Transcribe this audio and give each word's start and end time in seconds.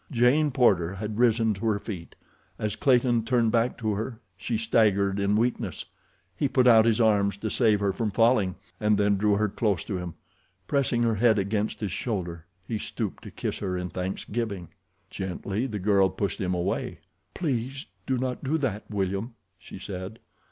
Jane 0.09 0.49
Porter 0.49 0.95
had 0.95 1.19
risen 1.19 1.53
to 1.53 1.65
her 1.67 1.77
feet; 1.77 2.15
as 2.57 2.75
Clayton 2.75 3.23
turned 3.23 3.51
back 3.51 3.77
to 3.77 3.93
her 3.93 4.19
she 4.35 4.57
staggered 4.57 5.19
in 5.19 5.35
weakness. 5.35 5.85
He 6.35 6.47
put 6.47 6.65
out 6.65 6.85
his 6.85 6.99
arms 6.99 7.37
to 7.37 7.51
save 7.51 7.79
her 7.81 7.91
from 7.93 8.09
falling, 8.09 8.55
and 8.79 8.97
then 8.97 9.15
drew 9.17 9.35
her 9.35 9.47
close 9.47 9.83
to 9.83 9.99
him—pressing 9.99 11.03
her 11.03 11.13
head 11.13 11.37
against 11.37 11.81
his 11.81 11.91
shoulder, 11.91 12.47
he 12.67 12.79
stooped 12.79 13.21
to 13.25 13.29
kiss 13.29 13.59
her 13.59 13.77
in 13.77 13.91
thanksgiving. 13.91 14.69
Gently 15.11 15.67
the 15.67 15.77
girl 15.77 16.09
pushed 16.09 16.41
him 16.41 16.55
away. 16.55 17.01
"Please 17.35 17.85
do 18.07 18.17
not 18.17 18.43
do 18.43 18.57
that, 18.57 18.89
William," 18.89 19.35
she 19.59 19.77
said. 19.77 20.17